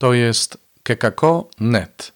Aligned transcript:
To 0.00 0.14
jest 0.14 0.58
kekako.net. 0.82 2.12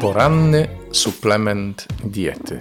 Poranny 0.00 0.68
suplement 0.92 1.86
diety. 2.04 2.60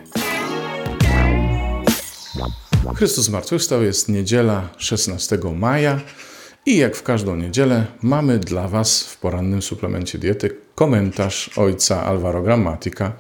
Chrystus 2.96 3.26
zmartwychwstał 3.26 3.84
jest 3.84 4.10
niedziela 4.10 4.70
16 4.78 5.40
maja 5.56 6.00
i 6.66 6.78
jak 6.78 6.96
w 6.96 7.04
każdą 7.04 7.36
niedzielę 7.36 7.86
mamy 8.02 8.40
dla 8.40 8.68
Was 8.68 9.04
w 9.04 9.18
porannym 9.18 9.62
suplemencie 9.62 10.18
diety 10.18 10.58
komentarz 10.76 11.58
ojca 11.58 12.04
Alvaro 12.04 12.42
Grammatica 12.42 13.14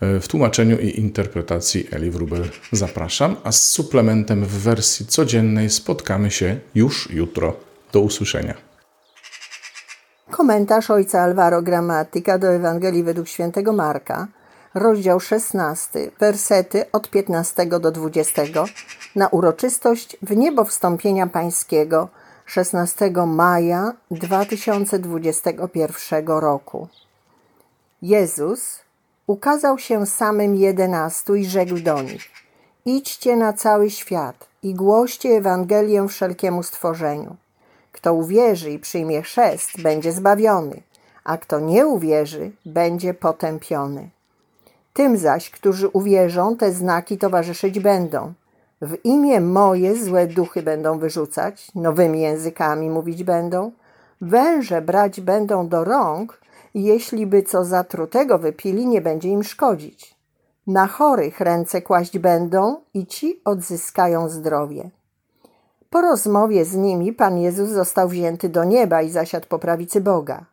w 0.00 0.28
tłumaczeniu 0.28 0.78
i 0.78 1.00
interpretacji 1.00 1.88
Eli 1.92 2.10
Wrubel. 2.10 2.44
Zapraszam, 2.72 3.36
a 3.44 3.52
z 3.52 3.68
suplementem 3.68 4.44
w 4.44 4.62
wersji 4.62 5.06
codziennej 5.06 5.70
spotkamy 5.70 6.30
się 6.30 6.58
już 6.74 7.10
jutro. 7.10 7.56
Do 7.92 8.00
usłyszenia. 8.00 8.54
Komentarz 10.30 10.90
ojca 10.90 11.22
Alvaro 11.22 11.62
Grammatica 11.62 12.38
do 12.38 12.48
Ewangelii 12.48 13.02
według 13.02 13.28
świętego 13.28 13.72
Marka, 13.72 14.28
rozdział 14.74 15.20
16, 15.20 16.10
wersety 16.20 16.84
od 16.92 17.10
15 17.10 17.66
do 17.66 17.90
20 17.90 18.42
na 19.16 19.28
uroczystość 19.28 20.16
w 20.22 20.36
niebo 20.36 20.64
wstąpienia 20.64 21.26
pańskiego 21.26 22.08
16 22.46 23.12
maja 23.26 23.92
2021 24.10 26.26
roku. 26.26 26.88
Jezus 28.02 28.80
ukazał 29.28 29.78
się 29.78 30.06
samym 30.06 30.56
jedenastu 30.56 31.34
i 31.34 31.44
rzekł 31.44 31.80
do 31.80 32.02
nich: 32.02 32.28
Idźcie 32.84 33.36
na 33.36 33.52
cały 33.52 33.90
świat 33.90 34.46
i 34.62 34.74
głoście 34.74 35.28
Ewangelię 35.28 36.08
wszelkiemu 36.08 36.62
stworzeniu. 36.62 37.36
Kto 37.92 38.14
uwierzy 38.14 38.70
i 38.70 38.78
przyjmie 38.78 39.22
chrzest, 39.22 39.82
będzie 39.82 40.12
zbawiony, 40.12 40.82
a 41.24 41.38
kto 41.38 41.60
nie 41.60 41.86
uwierzy, 41.86 42.50
będzie 42.66 43.14
potępiony. 43.14 44.08
Tym 44.94 45.16
zaś, 45.16 45.50
którzy 45.50 45.88
uwierzą, 45.88 46.56
te 46.56 46.72
znaki 46.72 47.18
towarzyszyć 47.18 47.80
będą. 47.80 48.32
W 48.82 48.96
imię 49.04 49.40
moje 49.40 50.04
złe 50.04 50.26
duchy 50.26 50.62
będą 50.62 50.98
wyrzucać, 50.98 51.74
nowymi 51.74 52.20
językami 52.20 52.90
mówić 52.90 53.24
będą, 53.24 53.72
węże 54.20 54.82
brać 54.82 55.20
będą 55.20 55.68
do 55.68 55.84
rąk 55.84 56.40
jeśli 56.74 57.26
by 57.26 57.42
co 57.42 57.64
zatrutego 57.64 58.38
wypili, 58.38 58.86
nie 58.86 59.00
będzie 59.00 59.28
im 59.28 59.44
szkodzić. 59.44 60.18
Na 60.66 60.86
chorych 60.86 61.40
ręce 61.40 61.82
kłaść 61.82 62.18
będą 62.18 62.76
i 62.94 63.06
ci 63.06 63.40
odzyskają 63.44 64.28
zdrowie. 64.28 64.90
Po 65.90 66.00
rozmowie 66.00 66.64
z 66.64 66.74
nimi 66.74 67.12
Pan 67.12 67.38
Jezus 67.38 67.70
został 67.70 68.08
wzięty 68.08 68.48
do 68.48 68.64
nieba 68.64 69.02
i 69.02 69.10
zasiadł 69.10 69.46
po 69.46 69.58
prawicy 69.58 70.00
Boga. 70.00 70.44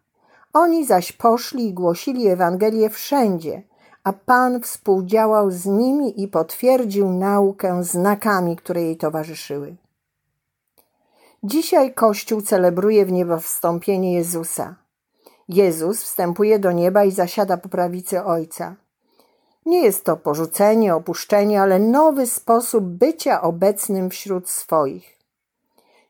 Oni 0.53 0.85
zaś 0.85 1.11
poszli 1.11 1.67
i 1.67 1.73
głosili 1.73 2.27
Ewangelię 2.27 2.89
wszędzie, 2.89 3.63
a 4.03 4.13
Pan 4.13 4.61
współdziałał 4.61 5.51
z 5.51 5.65
nimi 5.65 6.23
i 6.23 6.27
potwierdził 6.27 7.09
naukę 7.09 7.83
znakami, 7.83 8.55
które 8.55 8.81
jej 8.81 8.97
towarzyszyły. 8.97 9.75
Dzisiaj 11.43 11.93
Kościół 11.93 12.41
celebruje 12.41 13.05
w 13.05 13.11
niebo 13.11 13.39
wstąpienie 13.39 14.13
Jezusa. 14.13 14.75
Jezus 15.47 16.03
wstępuje 16.03 16.59
do 16.59 16.71
nieba 16.71 17.03
i 17.03 17.11
zasiada 17.11 17.57
po 17.57 17.69
prawicy 17.69 18.23
Ojca. 18.23 18.75
Nie 19.65 19.81
jest 19.81 20.03
to 20.03 20.17
porzucenie, 20.17 20.95
opuszczenie, 20.95 21.61
ale 21.61 21.79
nowy 21.79 22.27
sposób 22.27 22.85
bycia 22.85 23.41
obecnym 23.41 24.09
wśród 24.09 24.49
swoich. 24.49 25.15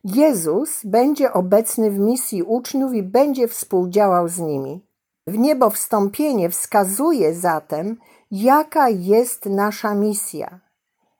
Jezus 0.03 0.85
będzie 0.85 1.33
obecny 1.33 1.91
w 1.91 1.99
misji 1.99 2.43
uczniów 2.43 2.93
i 2.93 3.03
będzie 3.03 3.47
współdziałał 3.47 4.27
z 4.27 4.39
nimi. 4.39 4.85
W 5.27 5.37
niebo 5.37 5.69
wstąpienie 5.69 6.49
wskazuje 6.49 7.33
zatem, 7.33 7.97
jaka 8.31 8.89
jest 8.89 9.45
nasza 9.45 9.95
misja. 9.95 10.59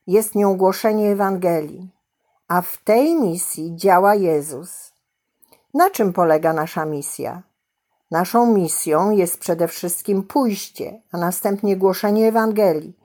Jest 0.07 0.35
nią 0.35 0.57
głoszenie 0.57 1.11
Ewangelii, 1.11 1.89
a 2.47 2.61
w 2.61 2.77
tej 2.77 3.15
misji 3.15 3.75
działa 3.75 4.15
Jezus. 4.15 4.93
Na 5.73 5.89
czym 5.89 6.13
polega 6.13 6.53
nasza 6.53 6.85
misja? 6.85 7.43
Naszą 8.11 8.53
misją 8.53 9.11
jest 9.11 9.38
przede 9.38 9.67
wszystkim 9.67 10.23
pójście, 10.23 11.01
a 11.11 11.17
następnie 11.17 11.77
głoszenie 11.77 12.27
Ewangelii, 12.27 12.97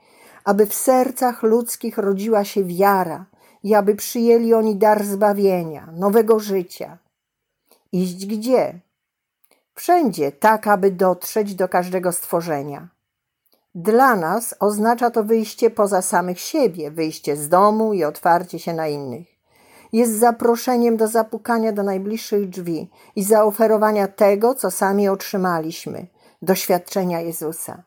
aby 0.45 0.65
w 0.65 0.73
sercach 0.73 1.43
ludzkich 1.43 1.97
rodziła 1.97 2.43
się 2.43 2.63
wiara 2.63 3.25
i 3.63 3.75
aby 3.75 3.95
przyjęli 3.95 4.53
oni 4.53 4.75
dar 4.75 5.05
zbawienia, 5.05 5.87
nowego 5.93 6.39
życia. 6.39 6.97
Iść 7.91 8.25
gdzie? 8.25 8.79
Wszędzie, 9.75 10.31
tak 10.31 10.67
aby 10.67 10.91
dotrzeć 10.91 11.55
do 11.55 11.69
każdego 11.69 12.11
stworzenia. 12.11 12.87
Dla 13.75 14.15
nas 14.15 14.55
oznacza 14.59 15.11
to 15.11 15.23
wyjście 15.23 15.69
poza 15.69 16.01
samych 16.01 16.39
siebie, 16.39 16.91
wyjście 16.91 17.37
z 17.37 17.49
domu 17.49 17.93
i 17.93 18.03
otwarcie 18.03 18.59
się 18.59 18.73
na 18.73 18.87
innych 18.87 19.40
jest 19.93 20.19
zaproszeniem 20.19 20.97
do 20.97 21.07
zapukania 21.07 21.71
do 21.71 21.83
najbliższych 21.83 22.49
drzwi 22.49 22.89
i 23.15 23.23
zaoferowania 23.23 24.07
tego, 24.07 24.55
co 24.55 24.71
sami 24.71 25.09
otrzymaliśmy 25.09 26.07
doświadczenia 26.41 27.21
Jezusa. 27.21 27.83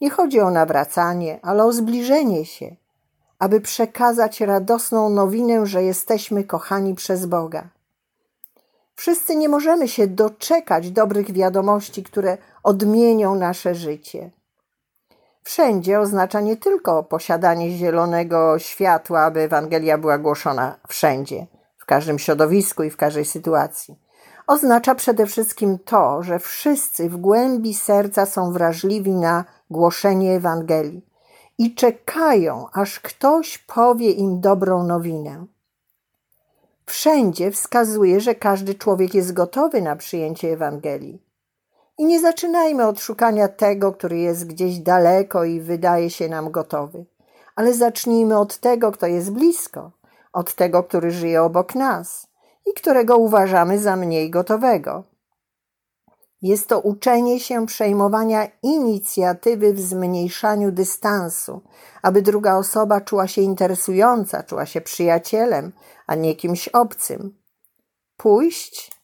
Nie 0.00 0.10
chodzi 0.10 0.40
o 0.40 0.50
nawracanie, 0.50 1.38
ale 1.42 1.64
o 1.64 1.72
zbliżenie 1.72 2.44
się, 2.44 2.76
aby 3.38 3.60
przekazać 3.60 4.40
radosną 4.40 5.10
nowinę, 5.10 5.66
że 5.66 5.82
jesteśmy 5.82 6.44
kochani 6.44 6.94
przez 6.94 7.26
Boga. 7.26 7.68
Wszyscy 8.94 9.36
nie 9.36 9.48
możemy 9.48 9.88
się 9.88 10.06
doczekać 10.06 10.90
dobrych 10.90 11.32
wiadomości, 11.32 12.02
które 12.02 12.38
odmienią 12.62 13.34
nasze 13.34 13.74
życie. 13.74 14.30
Wszędzie 15.42 16.00
oznacza 16.00 16.40
nie 16.40 16.56
tylko 16.56 17.02
posiadanie 17.02 17.70
zielonego 17.70 18.58
światła, 18.58 19.20
aby 19.20 19.40
Ewangelia 19.40 19.98
była 19.98 20.18
głoszona 20.18 20.76
wszędzie, 20.88 21.46
w 21.76 21.84
każdym 21.84 22.18
środowisku 22.18 22.82
i 22.82 22.90
w 22.90 22.96
każdej 22.96 23.24
sytuacji. 23.24 23.98
Oznacza 24.46 24.94
przede 24.94 25.26
wszystkim 25.26 25.78
to, 25.78 26.22
że 26.22 26.38
wszyscy 26.38 27.08
w 27.08 27.16
głębi 27.16 27.74
serca 27.74 28.26
są 28.26 28.52
wrażliwi 28.52 29.10
na 29.10 29.44
głoszenie 29.70 30.34
Ewangelii 30.34 31.06
i 31.58 31.74
czekają, 31.74 32.66
aż 32.72 33.00
ktoś 33.00 33.58
powie 33.58 34.10
im 34.10 34.40
dobrą 34.40 34.84
nowinę. 34.84 35.46
Wszędzie 36.86 37.50
wskazuje, 37.50 38.20
że 38.20 38.34
każdy 38.34 38.74
człowiek 38.74 39.14
jest 39.14 39.32
gotowy 39.32 39.82
na 39.82 39.96
przyjęcie 39.96 40.52
Ewangelii. 40.52 41.29
I 42.00 42.04
nie 42.04 42.20
zaczynajmy 42.20 42.86
od 42.86 43.00
szukania 43.00 43.48
tego, 43.48 43.92
który 43.92 44.18
jest 44.18 44.46
gdzieś 44.46 44.78
daleko 44.78 45.44
i 45.44 45.60
wydaje 45.60 46.10
się 46.10 46.28
nam 46.28 46.50
gotowy, 46.50 47.06
ale 47.56 47.74
zacznijmy 47.74 48.38
od 48.38 48.58
tego, 48.58 48.92
kto 48.92 49.06
jest 49.06 49.32
blisko, 49.32 49.90
od 50.32 50.54
tego, 50.54 50.82
który 50.82 51.10
żyje 51.10 51.42
obok 51.42 51.74
nas 51.74 52.26
i 52.66 52.72
którego 52.72 53.16
uważamy 53.16 53.78
za 53.78 53.96
mniej 53.96 54.30
gotowego. 54.30 55.04
Jest 56.42 56.68
to 56.68 56.80
uczenie 56.80 57.40
się 57.40 57.66
przejmowania 57.66 58.48
inicjatywy 58.62 59.72
w 59.72 59.80
zmniejszaniu 59.80 60.72
dystansu, 60.72 61.62
aby 62.02 62.22
druga 62.22 62.56
osoba 62.56 63.00
czuła 63.00 63.26
się 63.26 63.42
interesująca, 63.42 64.42
czuła 64.42 64.66
się 64.66 64.80
przyjacielem, 64.80 65.72
a 66.06 66.14
nie 66.14 66.36
kimś 66.36 66.68
obcym. 66.68 67.38
Pójść 68.16 68.99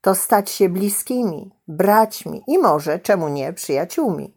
to 0.00 0.14
stać 0.14 0.50
się 0.50 0.68
bliskimi, 0.68 1.50
braćmi 1.68 2.42
i 2.46 2.58
może, 2.58 2.98
czemu 2.98 3.28
nie, 3.28 3.52
przyjaciółmi. 3.52 4.34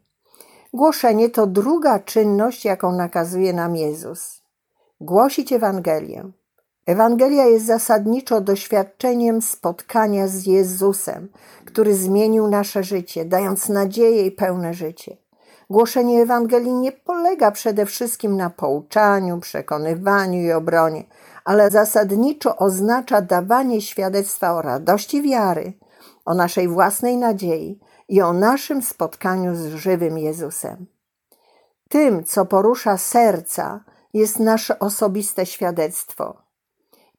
Głoszenie 0.74 1.30
to 1.30 1.46
druga 1.46 1.98
czynność, 1.98 2.64
jaką 2.64 2.92
nakazuje 2.92 3.52
nam 3.52 3.76
Jezus. 3.76 4.42
Głosić 5.00 5.52
Ewangelię. 5.52 6.30
Ewangelia 6.86 7.44
jest 7.44 7.66
zasadniczo 7.66 8.40
doświadczeniem 8.40 9.42
spotkania 9.42 10.28
z 10.28 10.46
Jezusem, 10.46 11.28
który 11.64 11.94
zmienił 11.94 12.48
nasze 12.48 12.82
życie, 12.82 13.24
dając 13.24 13.68
nadzieję 13.68 14.26
i 14.26 14.30
pełne 14.30 14.74
życie. 14.74 15.16
Głoszenie 15.70 16.22
Ewangelii 16.22 16.74
nie 16.74 16.92
polega 16.92 17.50
przede 17.50 17.86
wszystkim 17.86 18.36
na 18.36 18.50
pouczaniu, 18.50 19.40
przekonywaniu 19.40 20.40
i 20.40 20.52
obronie, 20.52 21.04
ale 21.44 21.70
zasadniczo 21.70 22.56
oznacza 22.56 23.22
dawanie 23.22 23.80
świadectwa 23.80 24.52
o 24.52 24.62
radości 24.62 25.22
wiary, 25.22 25.72
o 26.24 26.34
naszej 26.34 26.68
własnej 26.68 27.16
nadziei 27.16 27.80
i 28.08 28.22
o 28.22 28.32
naszym 28.32 28.82
spotkaniu 28.82 29.54
z 29.54 29.66
żywym 29.66 30.18
Jezusem. 30.18 30.86
Tym, 31.88 32.24
co 32.24 32.46
porusza 32.46 32.98
serca, 32.98 33.84
jest 34.14 34.38
nasze 34.38 34.78
osobiste 34.78 35.46
świadectwo. 35.46 36.42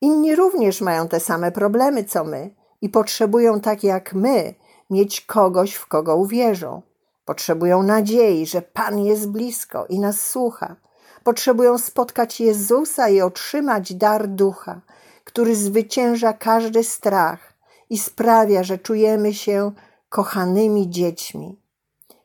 Inni 0.02 0.36
również 0.36 0.82
mają 0.82 1.08
te 1.08 1.20
same 1.20 1.52
problemy 1.52 2.04
co 2.04 2.24
my 2.24 2.56
i 2.82 2.90
potrzebują, 2.90 3.62
tak 3.62 3.84
jak 3.84 4.14
my, 4.14 4.54
mieć 4.90 5.22
kogoś, 5.22 5.74
w 5.74 5.88
kogo 5.88 6.16
uwierzą. 6.16 6.82
Potrzebują 7.26 7.84
nadziei, 7.84 8.46
że 8.46 8.62
Pan 8.62 9.00
jest 9.00 9.30
blisko 9.30 9.86
i 9.90 10.00
nas 10.00 10.22
słucha. 10.22 10.76
Potrzebują 11.24 11.78
spotkać 11.78 12.40
Jezusa 12.40 13.10
i 13.10 13.22
otrzymać 13.22 13.94
dar 13.94 14.28
ducha, 14.28 14.82
który 15.24 15.56
zwycięża 15.56 16.34
każdy 16.34 16.84
strach 16.84 17.54
i 17.90 17.98
sprawia, 17.98 18.64
że 18.64 18.78
czujemy 18.78 19.34
się 19.34 19.72
kochanymi 20.10 20.90
dziećmi. 20.90 21.60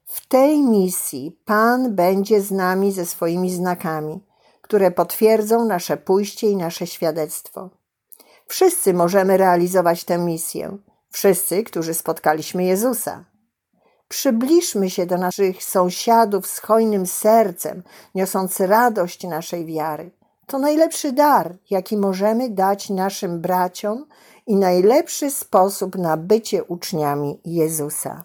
W 0.04 0.26
tej 0.26 0.62
misji 0.62 1.38
Pan 1.44 1.94
będzie 1.94 2.40
z 2.40 2.50
nami 2.50 2.92
ze 2.92 3.06
swoimi 3.06 3.50
znakami, 3.50 4.24
które 4.62 4.90
potwierdzą 4.90 5.64
nasze 5.64 5.96
pójście 5.96 6.50
i 6.50 6.56
nasze 6.56 6.86
świadectwo. 6.86 7.70
Wszyscy 8.46 8.94
możemy 8.94 9.36
realizować 9.36 10.04
tę 10.04 10.18
misję, 10.18 10.78
wszyscy, 11.10 11.62
którzy 11.62 11.94
spotkaliśmy 11.94 12.64
Jezusa. 12.64 13.24
Przybliżmy 14.08 14.90
się 14.90 15.06
do 15.06 15.18
naszych 15.18 15.64
sąsiadów 15.64 16.46
z 16.46 16.58
hojnym 16.58 17.06
sercem, 17.06 17.82
niosąc 18.14 18.60
radość 18.60 19.24
naszej 19.24 19.66
wiary. 19.66 20.10
To 20.46 20.58
najlepszy 20.58 21.12
dar, 21.12 21.56
jaki 21.70 21.96
możemy 21.96 22.50
dać 22.50 22.90
naszym 22.90 23.40
braciom 23.40 24.06
i 24.46 24.56
najlepszy 24.56 25.30
sposób 25.30 25.96
na 25.96 26.16
bycie 26.16 26.64
uczniami 26.64 27.40
Jezusa. 27.44 28.24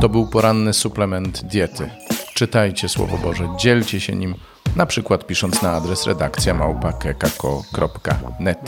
To 0.00 0.08
był 0.08 0.26
poranny 0.26 0.72
suplement 0.72 1.44
diety. 1.44 1.90
Czytajcie 2.34 2.88
Słowo 2.88 3.18
Boże, 3.18 3.48
dzielcie 3.56 4.00
się 4.00 4.14
nim, 4.14 4.34
na 4.76 4.86
przykład 4.86 5.26
pisząc 5.26 5.62
na 5.62 5.72
adres 5.72 6.06
redakcja 6.06 6.54
małpa.kekako.net. 6.54 8.58